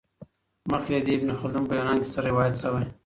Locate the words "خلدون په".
1.39-1.73